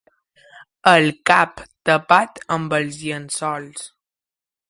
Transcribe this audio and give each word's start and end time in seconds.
El 0.91 1.09
cap 1.31 1.61
tapat 1.99 2.41
amb 2.57 2.75
els 2.79 2.99
llençols 3.05 3.85